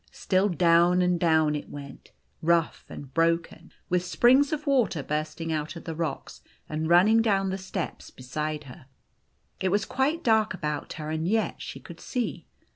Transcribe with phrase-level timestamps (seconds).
[0.11, 2.11] Still down and down it went,
[2.41, 7.51] rough and broken, with springs of water bursting out of the rocks and running down
[7.51, 8.87] the steps beside her.
[9.59, 12.47] It was quite dark about her, and yet she could see.